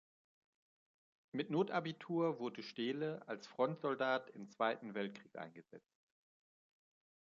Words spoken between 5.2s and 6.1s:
eingesetzt.